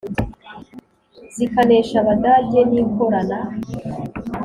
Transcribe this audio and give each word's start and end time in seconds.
Zikanesha 1.35 1.95
Abadage 2.03 2.59
nikorana 2.71 3.39